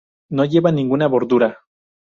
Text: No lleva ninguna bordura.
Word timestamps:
No 0.39 0.45
lleva 0.53 0.71
ninguna 0.79 1.11
bordura. 1.17 1.53